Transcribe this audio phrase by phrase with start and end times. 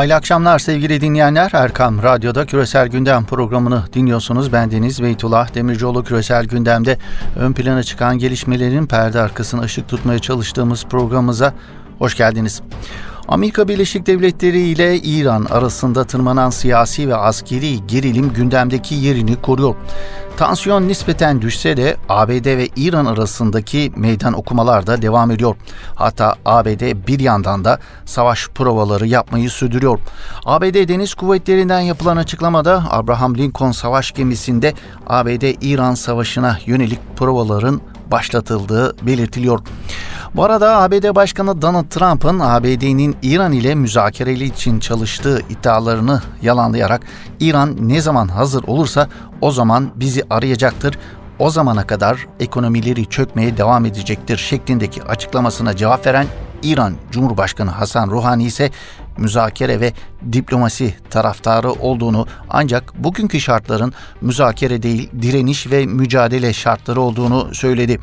[0.00, 1.50] Hayırlı akşamlar sevgili dinleyenler.
[1.54, 4.52] Erkam Radyo'da Küresel Gündem programını dinliyorsunuz.
[4.52, 6.98] Ben Deniz Beytullah Demircioğlu Küresel Gündem'de
[7.36, 11.54] ön plana çıkan gelişmelerin perde arkasına ışık tutmaya çalıştığımız programımıza
[11.98, 12.62] hoş geldiniz.
[13.30, 19.74] Amerika Birleşik Devletleri ile İran arasında tırmanan siyasi ve askeri gerilim gündemdeki yerini koruyor.
[20.36, 25.56] Tansiyon nispeten düşse de ABD ve İran arasındaki meydan okumalar da devam ediyor.
[25.94, 29.98] Hatta ABD bir yandan da savaş provaları yapmayı sürdürüyor.
[30.44, 34.74] ABD Deniz Kuvvetleri'nden yapılan açıklamada Abraham Lincoln savaş gemisinde
[35.06, 39.60] ABD-İran savaşına yönelik provaların başlatıldığı belirtiliyor.
[40.34, 47.02] Bu arada ABD Başkanı Donald Trump'ın ABD'nin İran ile müzakereli için çalıştığı iddialarını yalanlayarak
[47.40, 49.08] İran ne zaman hazır olursa
[49.40, 50.98] o zaman bizi arayacaktır.
[51.38, 56.26] O zamana kadar ekonomileri çökmeye devam edecektir şeklindeki açıklamasına cevap veren
[56.62, 58.70] İran Cumhurbaşkanı Hasan Ruhani ise
[59.20, 59.92] müzakere ve
[60.32, 67.98] diplomasi taraftarı olduğunu ancak bugünkü şartların müzakere değil direniş ve mücadele şartları olduğunu söyledi.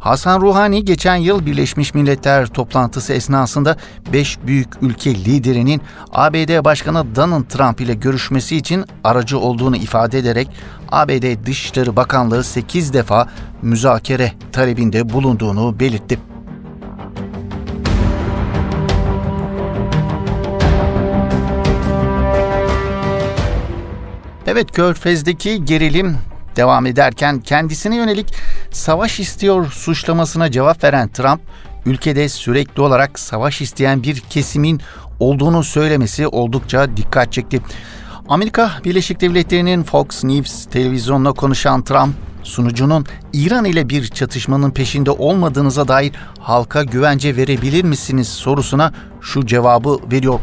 [0.00, 3.76] Hasan Ruhani geçen yıl Birleşmiş Milletler toplantısı esnasında
[4.12, 10.48] 5 büyük ülke liderinin ABD Başkanı Donald Trump ile görüşmesi için aracı olduğunu ifade ederek
[10.92, 13.28] ABD Dışişleri Bakanlığı 8 defa
[13.62, 16.35] müzakere talebinde bulunduğunu belirtti.
[24.46, 26.16] Evet Körfez'deki gerilim
[26.56, 28.34] devam ederken kendisine yönelik
[28.70, 31.40] savaş istiyor suçlamasına cevap veren Trump,
[31.86, 34.80] ülkede sürekli olarak savaş isteyen bir kesimin
[35.20, 37.60] olduğunu söylemesi oldukça dikkat çekti.
[38.28, 42.14] Amerika Birleşik Devletleri'nin Fox News televizyonuna konuşan Trump,
[42.46, 49.98] sunucunun İran ile bir çatışmanın peşinde olmadığınıza dair halka güvence verebilir misiniz sorusuna şu cevabı
[50.12, 50.40] veriyor.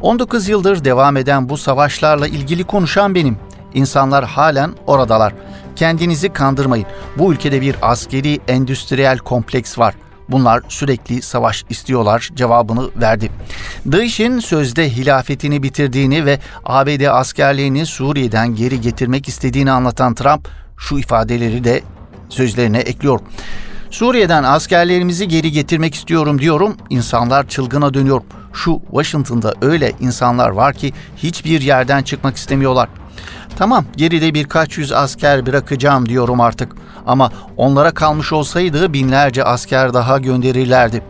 [0.00, 3.36] 19 yıldır devam eden bu savaşlarla ilgili konuşan benim.
[3.74, 5.32] İnsanlar halen oradalar.
[5.76, 6.86] Kendinizi kandırmayın.
[7.18, 9.94] Bu ülkede bir askeri endüstriyel kompleks var.
[10.28, 13.30] Bunlar sürekli savaş istiyorlar cevabını verdi.
[13.92, 21.64] DAEŞ'in sözde hilafetini bitirdiğini ve ABD askerlerini Suriye'den geri getirmek istediğini anlatan Trump şu ifadeleri
[21.64, 21.82] de
[22.28, 23.20] sözlerine ekliyor.
[23.90, 26.76] Suriye'den askerlerimizi geri getirmek istiyorum diyorum.
[26.90, 28.22] İnsanlar çılgına dönüyor.
[28.52, 32.88] Şu Washington'da öyle insanlar var ki hiçbir yerden çıkmak istemiyorlar.
[33.58, 36.72] Tamam geride birkaç yüz asker bırakacağım diyorum artık.
[37.06, 41.02] Ama onlara kalmış olsaydı binlerce asker daha gönderirlerdi.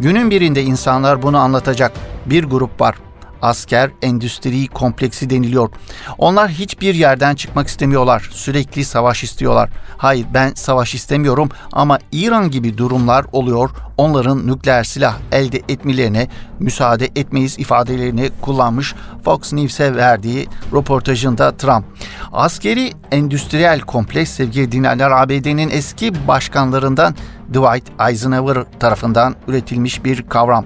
[0.00, 1.92] Günün birinde insanlar bunu anlatacak.
[2.26, 2.94] Bir grup var
[3.42, 5.70] asker endüstri kompleksi deniliyor.
[6.18, 8.30] Onlar hiçbir yerden çıkmak istemiyorlar.
[8.32, 9.70] Sürekli savaş istiyorlar.
[9.96, 13.70] Hayır ben savaş istemiyorum ama İran gibi durumlar oluyor.
[14.00, 16.28] Onların nükleer silah elde etmelerine
[16.58, 18.94] müsaade etmeyiz ifadelerini kullanmış
[19.24, 21.84] Fox News'e verdiği röportajında Trump.
[22.32, 27.14] Askeri endüstriyel kompleks sevgili dinleyenler ABD'nin eski başkanlarından
[27.48, 30.64] Dwight Eisenhower tarafından üretilmiş bir kavram.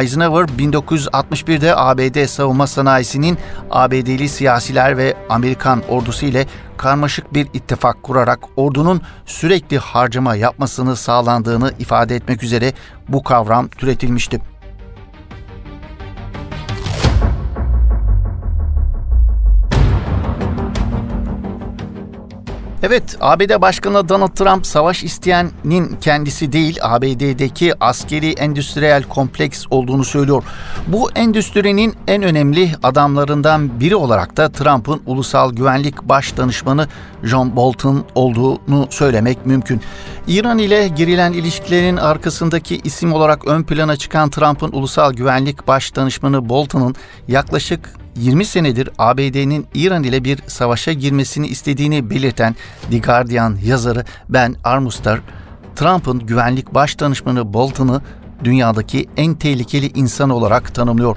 [0.00, 3.38] Eisenhower 1961'de ABD savunma sanayisinin
[3.70, 6.46] ABD'li siyasiler ve Amerikan ordusu ile
[6.82, 12.72] karmaşık bir ittifak kurarak ordunun sürekli harcama yapmasını sağlandığını ifade etmek üzere
[13.08, 14.51] bu kavram türetilmişti.
[22.84, 30.44] Evet, ABD Başkanı Donald Trump savaş isteyenin kendisi değil, ABD'deki askeri endüstriyel kompleks olduğunu söylüyor.
[30.86, 36.88] Bu endüstrinin en önemli adamlarından biri olarak da Trump'ın ulusal güvenlik baş danışmanı
[37.22, 39.80] John Bolton olduğunu söylemek mümkün.
[40.26, 46.48] İran ile girilen ilişkilerin arkasındaki isim olarak ön plana çıkan Trump'ın ulusal güvenlik baş danışmanı
[46.48, 46.94] Bolton'un
[47.28, 52.56] yaklaşık 20 senedir ABD'nin İran ile bir savaşa girmesini istediğini belirten
[52.90, 55.20] The Guardian yazarı Ben Armustar,
[55.76, 58.00] Trump'ın güvenlik baş danışmanı Bolton'ı
[58.44, 61.16] dünyadaki en tehlikeli insan olarak tanımlıyor.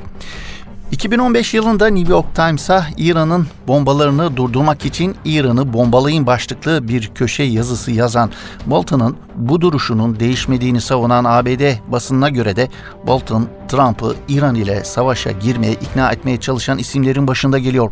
[0.95, 7.91] 2015 yılında New York Times'a İran'ın bombalarını durdurmak için İran'ı bombalayın başlıklı bir köşe yazısı
[7.91, 8.31] yazan
[8.65, 12.69] Bolton'un bu duruşunun değişmediğini savunan ABD basınına göre de
[13.07, 17.91] Bolton, Trump'ı İran ile savaşa girmeye ikna etmeye çalışan isimlerin başında geliyor.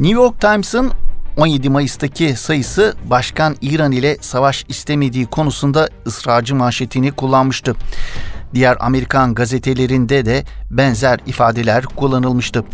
[0.00, 0.90] New York Times'ın
[1.36, 7.76] 17 Mayıs'taki sayısı Başkan İran ile savaş istemediği konusunda ısrarcı manşetini kullanmıştı.
[8.54, 12.64] Diğer Amerikan gazetelerinde de benzer ifadeler kullanılmıştı.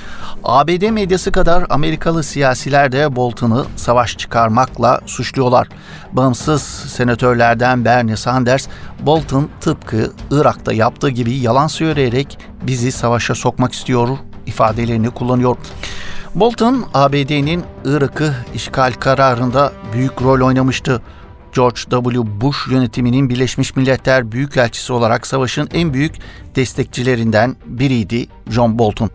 [0.45, 5.69] ABD medyası kadar Amerikalı siyasiler de Bolton'u savaş çıkarmakla suçluyorlar.
[6.13, 8.69] Bağımsız senatörlerden Bernie Sanders,
[9.01, 14.09] Bolton tıpkı Irak'ta yaptığı gibi yalan söyleyerek bizi savaşa sokmak istiyor
[14.47, 15.57] ifadelerini kullanıyor.
[16.35, 21.03] Bolton, ABD'nin Irak'ı işgal kararında büyük rol oynamıştı.
[21.55, 22.41] George W.
[22.41, 26.15] Bush yönetiminin Birleşmiş Milletler Büyükelçisi olarak savaşın en büyük
[26.57, 29.11] destekçilerinden biriydi John Bolton.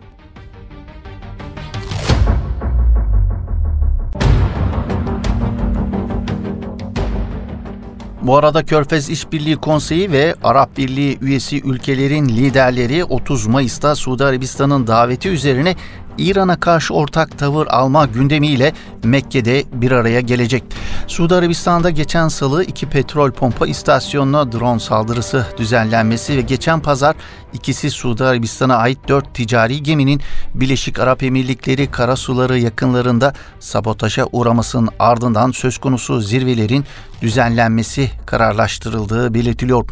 [8.24, 14.86] Bu arada Körfez İşbirliği Konseyi ve Arap Birliği üyesi ülkelerin liderleri 30 Mayıs'ta Suudi Arabistan'ın
[14.86, 15.76] daveti üzerine
[16.18, 18.72] İran'a karşı ortak tavır alma gündemiyle
[19.04, 20.64] Mekke'de bir araya gelecek.
[21.06, 27.16] Suudi Arabistan'da geçen salı iki petrol pompa istasyonuna drone saldırısı düzenlenmesi ve geçen pazar
[27.52, 30.20] ikisi Suudi Arabistan'a ait dört ticari geminin
[30.54, 36.84] Birleşik Arap Emirlikleri karasuları yakınlarında sabotaja uğramasının ardından söz konusu zirvelerin
[37.22, 39.84] düzenlenmesi kararlaştırıldığı belirtiliyor.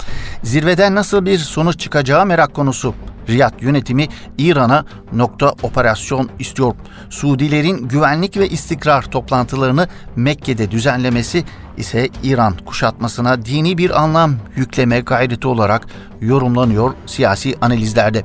[0.42, 2.94] Zirveden nasıl bir sonuç çıkacağı merak konusu.
[3.28, 4.08] Riyad yönetimi
[4.38, 6.74] İran'a nokta operasyon istiyor.
[7.10, 11.44] Suudilerin güvenlik ve istikrar toplantılarını Mekke'de düzenlemesi
[11.76, 15.86] ise İran kuşatmasına dini bir anlam yükleme gayreti olarak
[16.20, 18.24] yorumlanıyor siyasi analizlerde.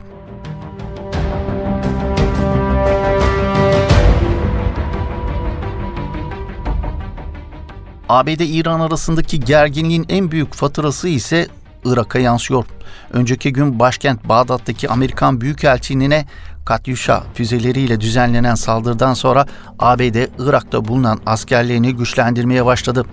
[8.09, 11.47] ABD-İran arasındaki gerginliğin en büyük faturası ise
[11.85, 12.65] Irak'a yansıyor.
[13.13, 16.25] Önceki gün başkent Bağdat'taki Amerikan Büyükelçiliğine
[16.65, 19.45] Katyusha füzeleriyle düzenlenen saldırıdan sonra
[19.79, 23.05] ABD Irak'ta bulunan askerlerini güçlendirmeye başladı.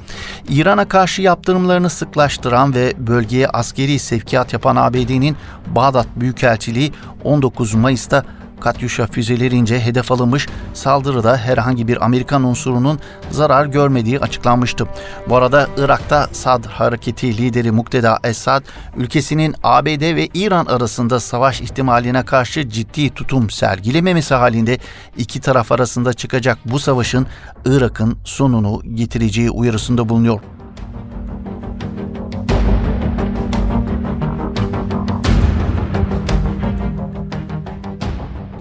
[0.49, 5.37] İran'a karşı yaptırımlarını sıklaştıran ve bölgeye askeri sevkiyat yapan ABD'nin
[5.67, 6.93] Bağdat Büyükelçiliği
[7.25, 8.25] 19 Mayıs'ta
[8.65, 12.99] Katyusha füzelerince hedef alınmış saldırıda herhangi bir Amerikan unsurunun
[13.31, 14.87] zarar görmediği açıklanmıştı.
[15.29, 18.63] Bu arada Irak'ta Sad hareketi lideri Mukteda Esad
[18.97, 24.79] ülkesinin ABD ve İran arasında savaş ihtimaline karşı ciddi tutum sergilememesi halinde
[25.17, 27.27] iki taraf arasında çıkacak bu savaşın
[27.65, 30.41] Irak'ın sonunu getireceği uyarısında bulunuyor.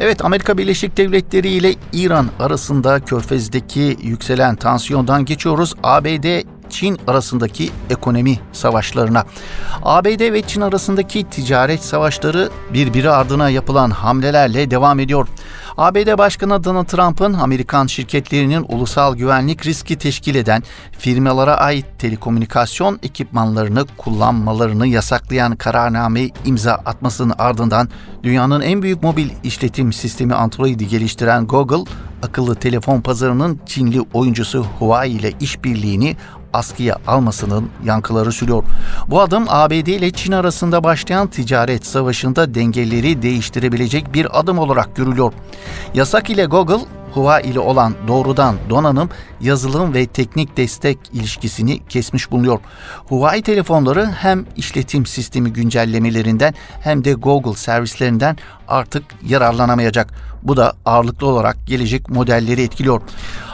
[0.03, 5.73] Evet Amerika Birleşik Devletleri ile İran arasında Körfez'deki yükselen tansiyondan geçiyoruz.
[5.83, 9.25] ABD Çin arasındaki ekonomi savaşlarına.
[9.83, 15.27] ABD ve Çin arasındaki ticaret savaşları birbiri ardına yapılan hamlelerle devam ediyor.
[15.77, 20.63] ABD Başkanı Donald Trump'ın Amerikan şirketlerinin ulusal güvenlik riski teşkil eden
[20.97, 27.89] firmalara ait telekomünikasyon ekipmanlarını kullanmalarını yasaklayan kararname imza atmasının ardından
[28.23, 31.91] dünyanın en büyük mobil işletim sistemi Android'i geliştiren Google,
[32.23, 36.15] akıllı telefon pazarının Çinli oyuncusu Huawei ile işbirliğini
[36.53, 38.63] askıya almasının yankıları sürüyor.
[39.07, 45.33] Bu adım ABD ile Çin arasında başlayan ticaret savaşında dengeleri değiştirebilecek bir adım olarak görülüyor.
[45.93, 49.09] Yasak ile Google Huawei ile olan doğrudan donanım,
[49.41, 52.59] yazılım ve teknik destek ilişkisini kesmiş bulunuyor.
[53.09, 58.37] Huawei telefonları hem işletim sistemi güncellemelerinden hem de Google servislerinden
[58.67, 60.13] artık yararlanamayacak.
[60.43, 63.01] Bu da ağırlıklı olarak gelecek modelleri etkiliyor.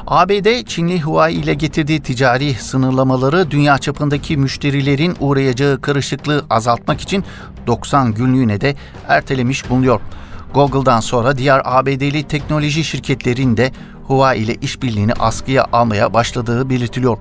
[0.08, 7.24] ABD, Çinli Huawei ile getirdiği ticari sınırlamaları dünya çapındaki müşterilerin uğrayacağı karışıklığı azaltmak için
[7.68, 8.76] 90 günlüğüne de
[9.08, 10.02] ertelemiş bulunuyor.
[10.54, 13.72] Google'dan sonra diğer ABD'li teknoloji şirketlerinin de
[14.08, 17.18] Huawei ile işbirliğini askıya almaya başladığı belirtiliyor.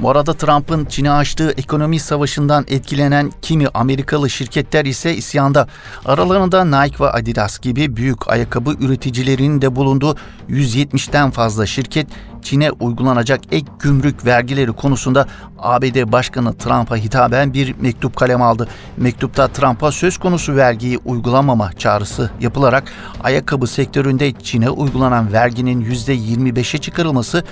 [0.00, 5.68] Bu arada Trump'ın Çin'e açtığı ekonomi savaşından etkilenen kimi Amerikalı şirketler ise isyanda.
[6.04, 10.16] Aralarında Nike ve Adidas gibi büyük ayakkabı üreticilerinin de bulunduğu
[10.48, 12.06] 170'ten fazla şirket
[12.42, 15.26] Çin'e uygulanacak ek gümrük vergileri konusunda
[15.58, 18.68] ABD Başkanı Trump'a hitaben bir mektup kalem aldı.
[18.96, 22.92] Mektupta Trump'a söz konusu vergiyi uygulamama çağrısı yapılarak
[23.24, 27.44] ayakkabı sektöründe Çin'e uygulanan verginin %25'e çıkarılması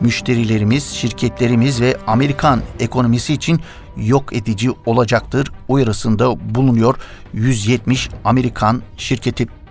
[0.00, 3.60] müşterilerimiz, şirketlerimiz ve Amerikan ekonomisi için
[3.96, 6.94] yok edici olacaktır uyarısında bulunuyor
[7.34, 9.61] 170 Amerikan şirketi.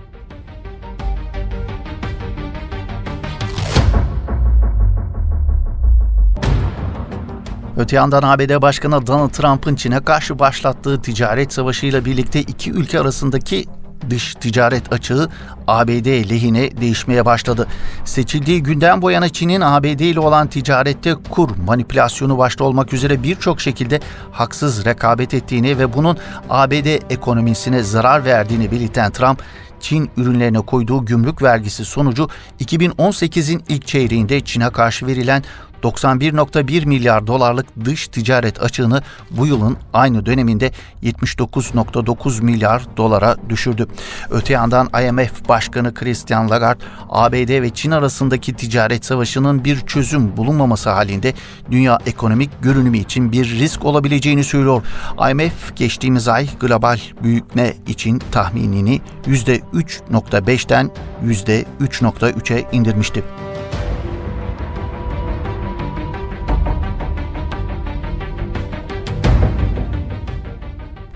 [7.81, 13.65] Öte yandan ABD Başkanı Donald Trump'ın Çin'e karşı başlattığı ticaret savaşıyla birlikte iki ülke arasındaki
[14.09, 15.29] dış ticaret açığı
[15.67, 17.67] ABD lehine değişmeye başladı.
[18.05, 23.61] Seçildiği günden bu yana Çin'in ABD ile olan ticarette kur manipülasyonu başta olmak üzere birçok
[23.61, 23.99] şekilde
[24.31, 26.17] haksız rekabet ettiğini ve bunun
[26.49, 29.43] ABD ekonomisine zarar verdiğini belirten Trump,
[29.79, 35.43] Çin ürünlerine koyduğu gümrük vergisi sonucu 2018'in ilk çeyreğinde Çin'e karşı verilen
[35.83, 40.71] 91.1 milyar dolarlık dış ticaret açığını bu yılın aynı döneminde
[41.03, 43.87] 79.9 milyar dolara düşürdü.
[44.29, 50.89] Öte yandan IMF Başkanı Christian Lagarde, ABD ve Çin arasındaki ticaret savaşının bir çözüm bulunmaması
[50.89, 51.33] halinde
[51.71, 54.83] dünya ekonomik görünümü için bir risk olabileceğini söylüyor.
[55.31, 60.91] IMF geçtiğimiz ay global büyüme için tahminini %3.5'ten
[61.25, 63.23] %3.3'e indirmişti.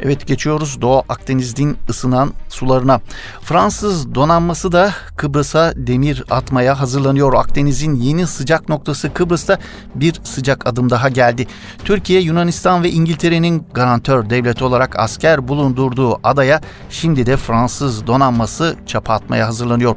[0.06, 3.02] Evet geçiyoruz Doğu Akdeniz'in ısınan sularına.
[3.42, 7.34] Fransız donanması da Kıbrıs'a demir atmaya hazırlanıyor.
[7.34, 9.60] Akdeniz'in yeni sıcak noktası Kıbrıs'ta
[9.96, 11.48] bir sıcak adım daha geldi.
[11.84, 19.14] Türkiye, Yunanistan ve İngiltere'nin garantör devlet olarak asker bulundurduğu adaya şimdi de Fransız donanması çapa
[19.14, 19.96] atmaya hazırlanıyor.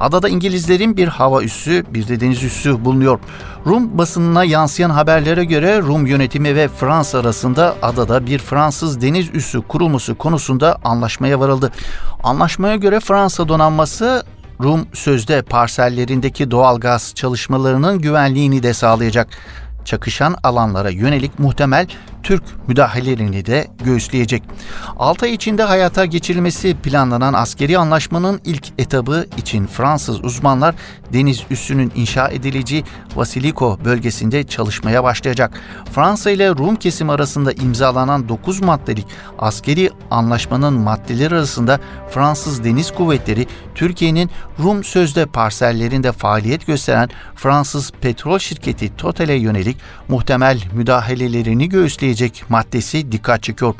[0.00, 3.18] Adada İngilizlerin bir hava üssü, bir de deniz üssü bulunuyor.
[3.68, 9.62] Rum basınına yansıyan haberlere göre Rum yönetimi ve Fransa arasında adada bir Fransız deniz üssü
[9.62, 11.72] kurulması konusunda anlaşmaya varıldı.
[12.22, 14.22] Anlaşmaya göre Fransa donanması
[14.62, 19.28] Rum sözde parsellerindeki doğalgaz çalışmalarının güvenliğini de sağlayacak.
[19.84, 21.86] Çakışan alanlara yönelik muhtemel
[22.22, 24.42] Türk müdahalelerini de göğüsleyecek.
[24.98, 30.74] 6 ay içinde hayata geçirilmesi planlanan askeri anlaşmanın ilk etabı için Fransız uzmanlar
[31.12, 32.84] deniz üssünün inşa edileceği
[33.16, 35.60] Vasiliko bölgesinde çalışmaya başlayacak.
[35.92, 39.06] Fransa ile Rum kesim arasında imzalanan 9 maddelik
[39.38, 48.38] askeri anlaşmanın maddeleri arasında Fransız Deniz Kuvvetleri Türkiye'nin Rum sözde parsellerinde faaliyet gösteren Fransız petrol
[48.38, 49.76] şirketi Total'e yönelik
[50.08, 53.74] muhtemel müdahalelerini göğüsleyecek edilecek maddesi dikkat çekiyor.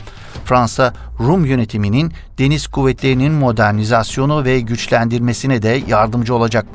[0.44, 6.66] Fransa, Rum yönetiminin deniz kuvvetlerinin modernizasyonu ve güçlendirmesine de yardımcı olacak.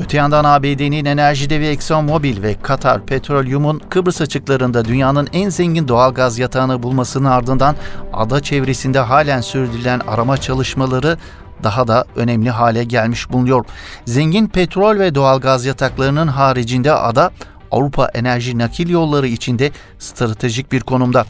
[0.00, 6.14] Öte yandan ABD'nin enerjide ve ExxonMobil ve Katar Petroleum'un Kıbrıs açıklarında dünyanın en zengin doğal
[6.14, 7.76] gaz yatağını bulmasının ardından
[8.12, 11.18] ada çevresinde halen sürdürülen arama çalışmaları
[11.64, 13.64] daha da önemli hale gelmiş bulunuyor.
[14.04, 17.30] Zengin petrol ve doğal gaz yataklarının haricinde ada
[17.70, 21.24] Avrupa enerji nakil yolları içinde stratejik bir konumda.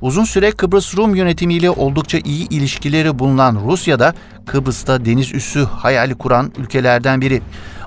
[0.00, 4.14] Uzun süre Kıbrıs Rum yönetimiyle oldukça iyi ilişkileri bulunan Rusya'da
[4.46, 7.42] Kıbrıs'ta deniz üssü hayali kuran ülkelerden biri.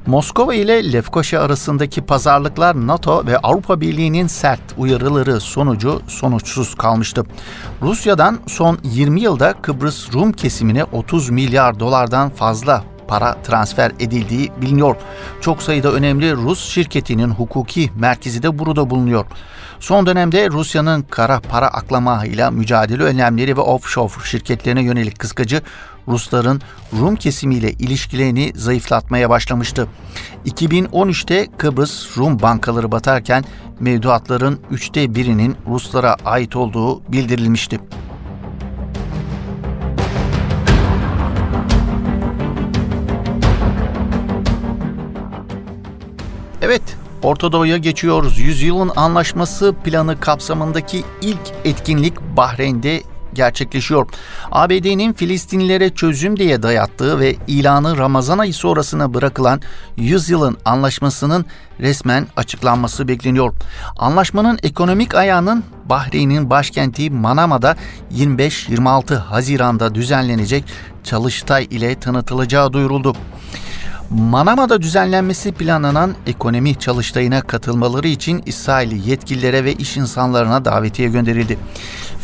[0.07, 7.23] Moskova ile Lefkoşa arasındaki pazarlıklar NATO ve Avrupa Birliği'nin sert uyarıları sonucu sonuçsuz kalmıştı.
[7.81, 14.95] Rusya'dan son 20 yılda Kıbrıs Rum kesimine 30 milyar dolardan fazla para transfer edildiği biliniyor.
[15.41, 19.25] Çok sayıda önemli Rus şirketinin hukuki merkezi de burada bulunuyor.
[19.85, 25.61] Son dönemde Rusya'nın kara para aklamayla mücadele önlemleri ve offshore şirketlerine yönelik kıskacı
[26.07, 26.61] Rusların
[26.99, 29.87] Rum kesimiyle ilişkilerini zayıflatmaya başlamıştı.
[30.45, 33.43] 2013'te Kıbrıs Rum bankaları batarken
[33.79, 37.79] mevduatların üçte birinin Ruslara ait olduğu bildirilmişti.
[46.61, 46.94] Evet,
[47.25, 48.39] Orta Doğu'ya geçiyoruz.
[48.39, 53.03] Yüzyılın Anlaşması planı kapsamındaki ilk etkinlik Bahreyn'de
[53.33, 54.07] gerçekleşiyor.
[54.51, 59.61] ABD'nin Filistinlilere çözüm diye dayattığı ve ilanı Ramazan ayı sonrasına bırakılan
[59.97, 61.45] yüzyılın anlaşmasının
[61.79, 63.53] resmen açıklanması bekleniyor.
[63.97, 67.75] Anlaşmanın ekonomik ayağının Bahreyn'in başkenti Manama'da
[68.15, 70.63] 25-26 Haziran'da düzenlenecek
[71.03, 73.15] çalıştay ile tanıtılacağı duyuruldu.
[74.09, 81.57] Manama'da düzenlenmesi planlanan ekonomi çalıştayına katılmaları için İsrailli yetkililere ve iş insanlarına davetiye gönderildi.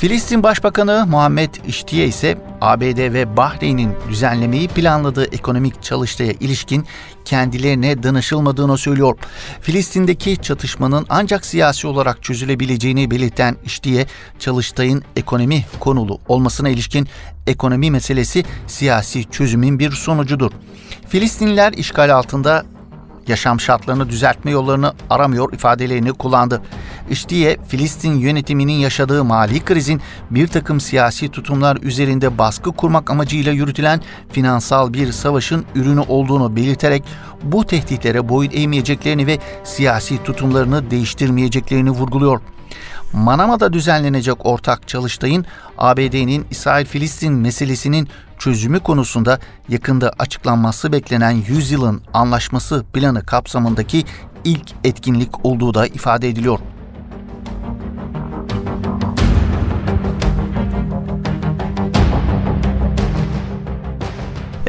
[0.01, 6.85] Filistin Başbakanı Muhammed İştiye ise ABD ve Bahreyn'in düzenlemeyi planladığı ekonomik çalıştaya ilişkin
[7.25, 9.17] kendilerine danışılmadığını söylüyor.
[9.61, 14.05] Filistin'deki çatışmanın ancak siyasi olarak çözülebileceğini belirten İştiye,
[14.39, 17.07] çalıştayın ekonomi konulu olmasına ilişkin
[17.47, 20.51] ekonomi meselesi siyasi çözümün bir sonucudur.
[21.07, 22.65] Filistinliler işgal altında
[23.27, 26.61] yaşam şartlarını düzeltme yollarını aramıyor ifadelerini kullandı.
[27.09, 30.01] İştiye, Filistin yönetiminin yaşadığı mali krizin
[30.31, 34.01] bir takım siyasi tutumlar üzerinde baskı kurmak amacıyla yürütülen
[34.31, 37.03] finansal bir savaşın ürünü olduğunu belirterek
[37.43, 42.41] bu tehditlere boyun eğmeyeceklerini ve siyasi tutumlarını değiştirmeyeceklerini vurguluyor.
[43.13, 45.45] Manama'da düzenlenecek ortak çalıştayın
[45.77, 48.07] ABD'nin İsrail-Filistin meselesinin
[48.41, 54.03] çözümü konusunda yakında açıklanması beklenen 100 yılın anlaşması planı kapsamındaki
[54.43, 56.59] ilk etkinlik olduğu da ifade ediliyor.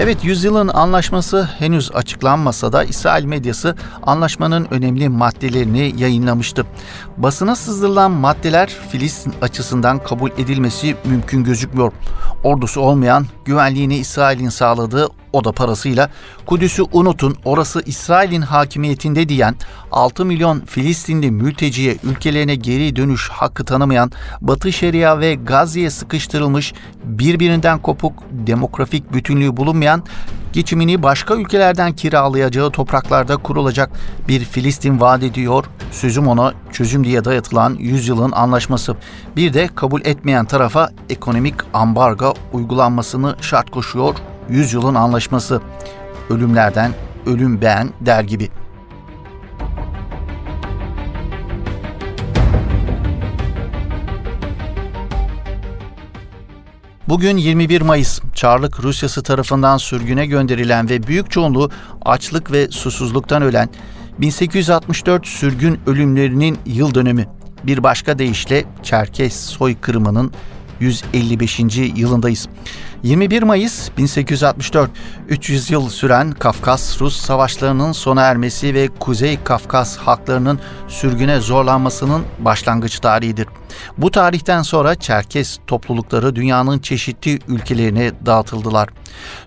[0.02, 6.66] Evet yüzyılın anlaşması henüz açıklanmasa da İsrail medyası anlaşmanın önemli maddelerini yayınlamıştı.
[7.16, 11.92] Basına sızdırılan maddeler Filistin açısından kabul edilmesi mümkün gözükmüyor.
[12.44, 16.10] Ordusu olmayan, güvenliğini İsrail'in sağladığı o da parasıyla
[16.46, 19.54] Kudüs'ü unutun orası İsrail'in hakimiyetinde diyen
[19.92, 24.10] 6 milyon Filistinli mülteciye ülkelerine geri dönüş hakkı tanımayan
[24.40, 26.72] Batı Şeria ve Gazze'ye sıkıştırılmış
[27.04, 30.02] birbirinden kopuk demografik bütünlüğü bulunmayan
[30.52, 33.90] geçimini başka ülkelerden kiralayacağı topraklarda kurulacak
[34.28, 35.64] bir Filistin vaat ediyor.
[35.90, 38.96] Sözüm ona çözüm diye dayatılan yüzyılın anlaşması.
[39.36, 44.14] Bir de kabul etmeyen tarafa ekonomik ambargo uygulanmasını şart koşuyor
[44.48, 45.60] yüzyılın anlaşması,
[46.30, 46.92] ölümlerden
[47.26, 48.48] ölüm beğen der gibi.
[57.08, 61.70] Bugün 21 Mayıs, Çarlık Rusyası tarafından sürgüne gönderilen ve büyük çoğunluğu
[62.04, 63.68] açlık ve susuzluktan ölen
[64.18, 67.26] 1864 sürgün ölümlerinin yıl dönümü.
[67.64, 70.32] Bir başka deyişle Çerkes soykırımının
[70.80, 71.60] 155.
[71.96, 72.48] yılındayız.
[73.02, 74.90] 21 Mayıs 1864
[75.28, 83.46] 300 yıl süren Kafkas-Rus savaşlarının sona ermesi ve Kuzey Kafkas halklarının sürgüne zorlanmasının başlangıç tarihidir.
[83.98, 88.88] Bu tarihten sonra Çerkes toplulukları dünyanın çeşitli ülkelerine dağıtıldılar.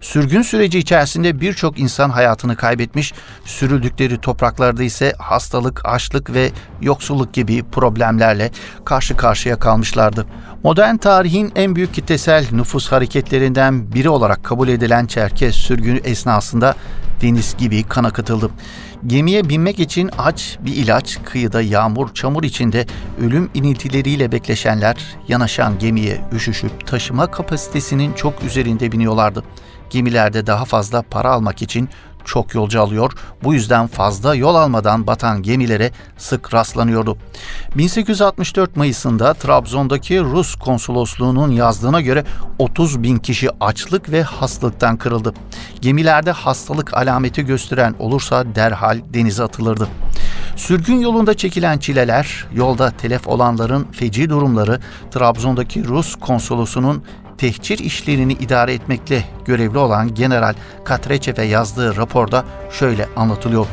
[0.02, 3.14] Sürgün süreci içerisinde birçok insan hayatını kaybetmiş,
[3.46, 8.52] sürüldükleri topraklarda ise hastalık, açlık ve yoksulluk gibi problemlerle
[8.86, 10.26] karşı karşıya kalmışlardı.
[10.64, 12.92] Modern tarihin en büyük kitlesel nüfus
[13.46, 16.76] hareketlerinden biri olarak kabul edilen Çerkes sürgünü esnasında
[17.22, 18.50] deniz gibi kan akıtıldı.
[19.08, 22.86] Gemiye binmek için aç bir ilaç, kıyıda yağmur, çamur içinde
[23.22, 24.96] ölüm iniltileriyle bekleşenler
[25.28, 29.44] yanaşan gemiye üşüşüp taşıma kapasitesinin çok üzerinde biniyorlardı.
[29.90, 31.90] Gemilerde daha fazla para almak için
[32.26, 33.12] çok yolcu alıyor.
[33.44, 37.18] Bu yüzden fazla yol almadan batan gemilere sık rastlanıyordu.
[37.76, 42.24] 1864 Mayıs'ında Trabzon'daki Rus konsolosluğunun yazdığına göre
[42.60, 45.34] 30 bin kişi açlık ve hastalıktan kırıldı.
[45.82, 49.88] Gemilerde hastalık alameti gösteren olursa derhal denize atılırdı.
[50.56, 54.80] Sürgün yolunda çekilen çileler, yolda telef olanların feci durumları,
[55.12, 57.04] Trabzon'daki Rus konsolosunun
[57.38, 63.68] tehcir işlerini idare etmekle görevli olan General Katreçev'e yazdığı raporda şöyle anlatılıyor.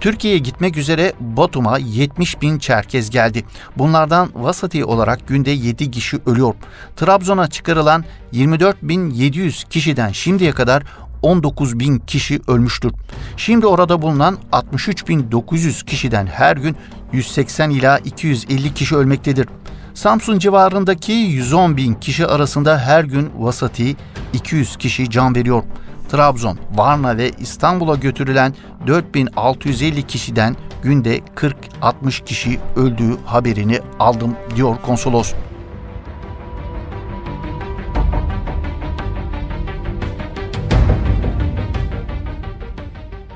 [0.00, 3.44] Türkiye'ye gitmek üzere Batum'a 70 bin Çerkez geldi.
[3.76, 6.54] Bunlardan vasati olarak günde 7 kişi ölüyor.
[6.96, 10.82] Trabzon'a çıkarılan 24.700 kişiden şimdiye kadar
[11.22, 12.92] 19 bin kişi ölmüştür.
[13.36, 16.76] Şimdi orada bulunan 63.900 kişiden her gün
[17.12, 19.48] 180 ila 250 kişi ölmektedir.
[19.94, 23.96] Samsun civarındaki 110 bin kişi arasında her gün vasati
[24.32, 25.62] 200 kişi can veriyor.
[26.08, 28.54] Trabzon, Varna ve İstanbul'a götürülen
[28.86, 35.34] 4650 kişiden günde 40-60 kişi öldüğü haberini aldım diyor konsolos.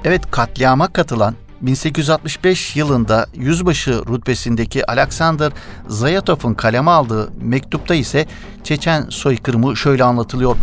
[0.04, 5.52] Evet katliama katılan 1865 yılında yüzbaşı rütbesindeki Alexander
[5.88, 8.26] Zayatov'un kaleme aldığı mektupta ise
[8.64, 10.56] Çeçen soykırımı şöyle anlatılıyor.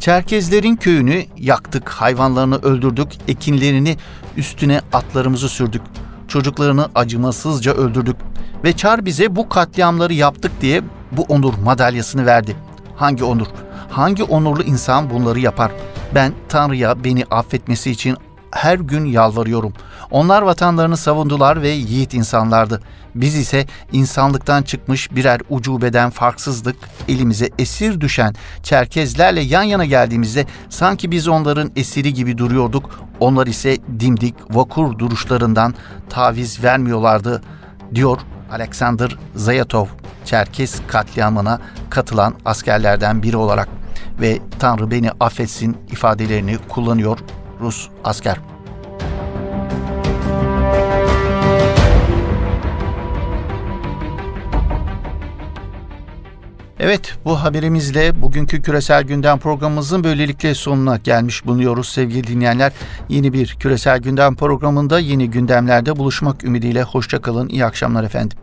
[0.00, 3.96] Çerkezlerin köyünü yaktık, hayvanlarını öldürdük, ekinlerini
[4.36, 5.82] üstüne atlarımızı sürdük.
[6.28, 8.16] Çocuklarını acımasızca öldürdük
[8.64, 10.82] ve Çar bize bu katliamları yaptık diye
[11.12, 12.56] bu onur madalyasını verdi.
[12.96, 13.46] Hangi onur?
[13.90, 15.72] Hangi onurlu insan bunları yapar?
[16.14, 18.16] Ben Tanrı'ya beni affetmesi için
[18.50, 19.72] her gün yalvarıyorum.
[20.10, 22.82] Onlar vatanlarını savundular ve yiğit insanlardı.
[23.14, 26.76] Biz ise insanlıktan çıkmış birer ucubeden farksızlık,
[27.08, 33.00] elimize esir düşen Çerkezlerle yan yana geldiğimizde sanki biz onların esiri gibi duruyorduk.
[33.20, 35.74] Onlar ise dimdik, vakur duruşlarından
[36.10, 37.42] taviz vermiyorlardı,
[37.94, 38.18] diyor
[38.52, 39.86] Alexander Zayatov,
[40.24, 43.68] Çerkez katliamına katılan askerlerden biri olarak
[44.20, 47.18] ve Tanrı beni affetsin ifadelerini kullanıyor
[47.60, 48.40] Rus asker.
[56.80, 62.72] Evet bu haberimizle bugünkü Küresel Gündem programımızın böylelikle sonuna gelmiş bulunuyoruz sevgili dinleyenler.
[63.08, 68.38] Yeni bir Küresel Gündem programında yeni gündemlerde buluşmak ümidiyle hoşçakalın iyi akşamlar efendim.